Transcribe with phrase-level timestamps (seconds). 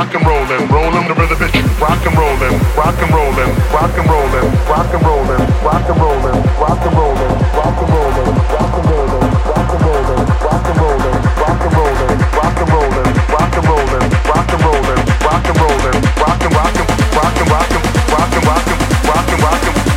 [0.00, 4.08] rock and rollin', rollin' the rhythm bitch, rock and rollin', rock and rollin', rock and
[4.08, 8.96] rollin', rock and rollin', rock and rollin', rock and rollin', rock and rollin', rock and
[8.96, 13.68] rollin', rock and rollin', rock and rollin', rock and rollin', rock and rollin', rock and
[13.68, 17.50] rollin', rock and rollin', rock and rollin', rock and rock and rock and rock and
[17.50, 18.62] rock and rock and
[19.00, 19.42] rock and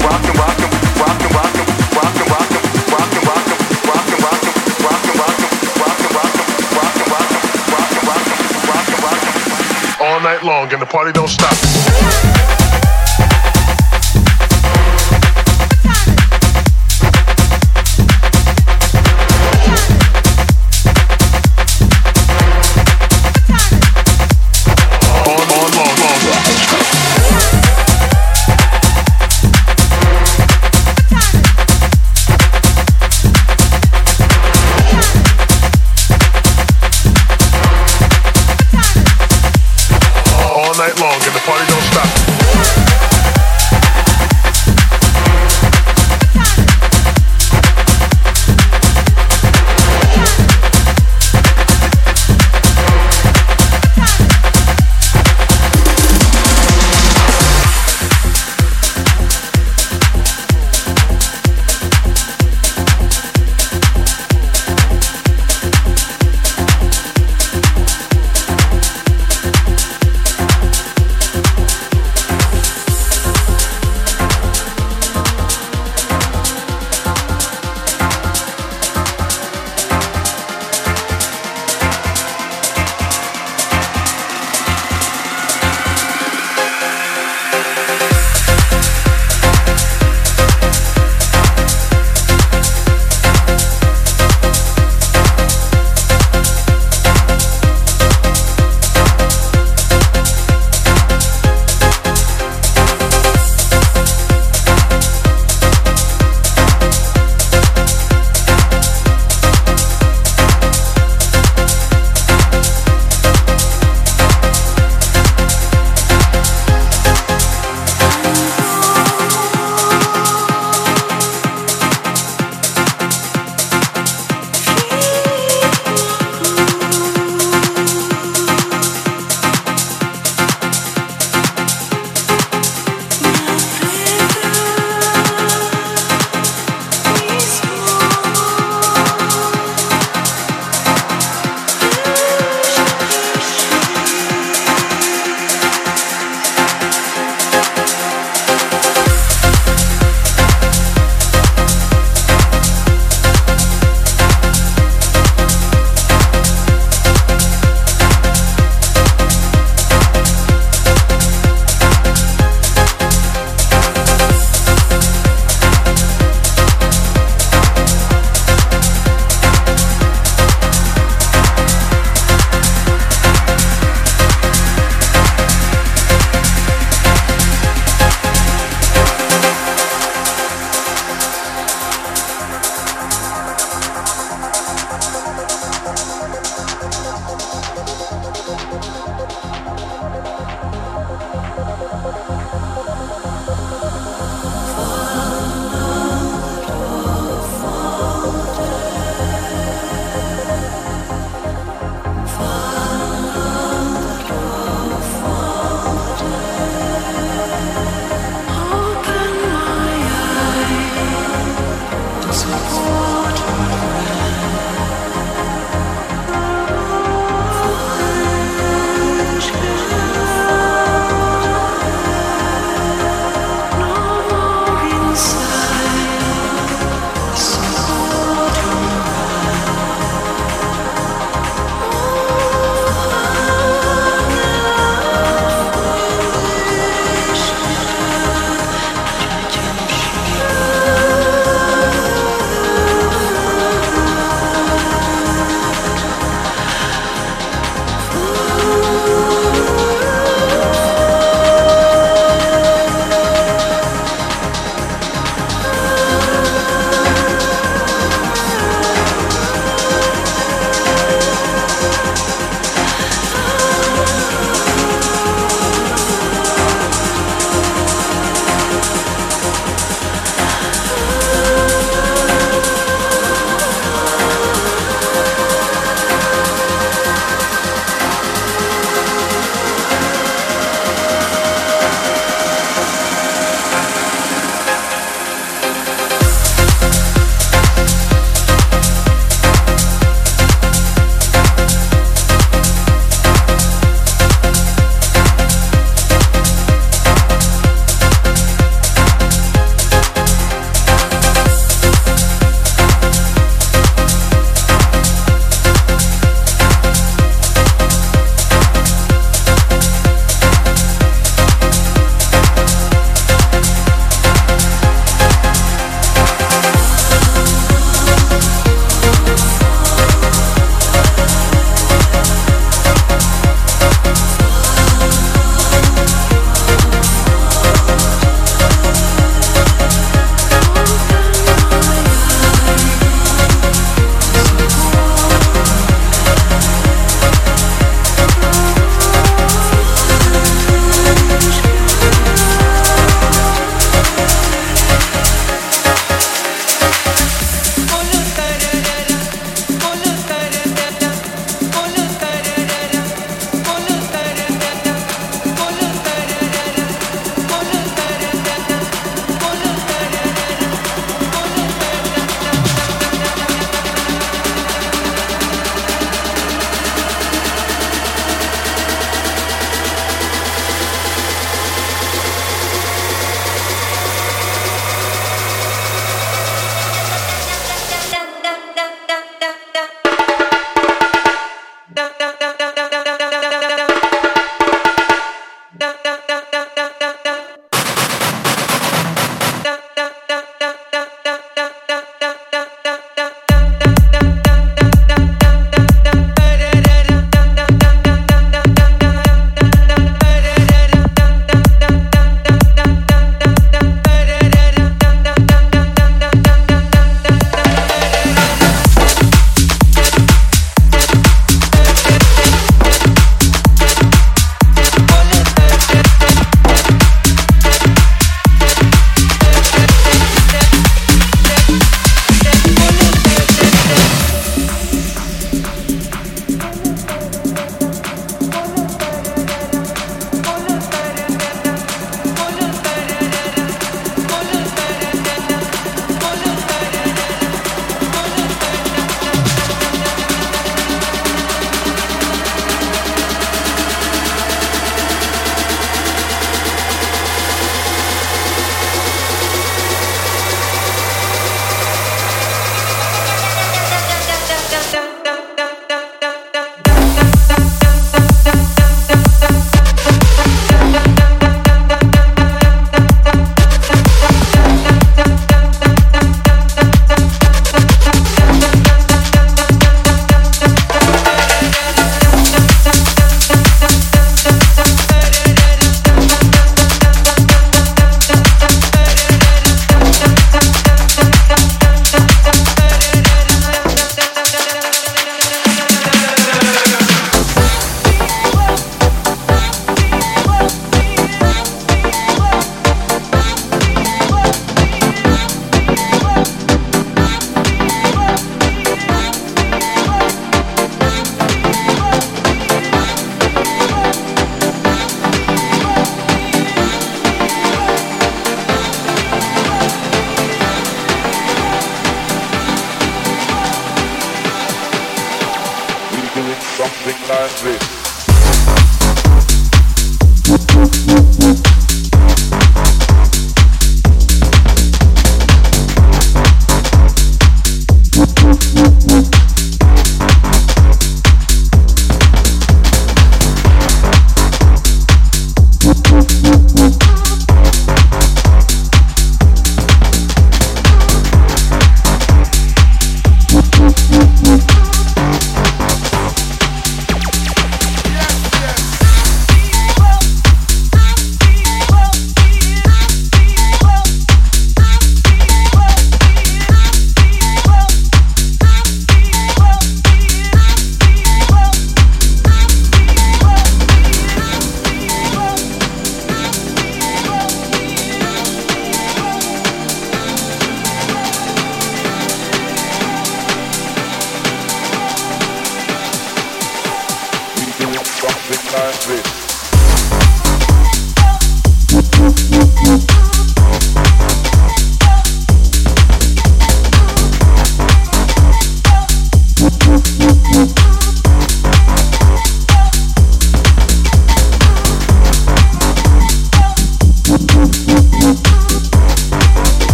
[0.00, 0.69] rock and rock and
[10.42, 12.59] night long and the party don't stop.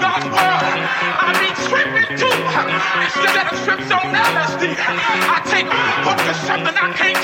[0.00, 0.64] God's word,
[1.20, 2.32] I need stripping too.
[3.20, 7.19] Instead of strips on LSD, I take hope to something I can't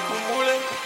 [0.00, 0.85] Kumule.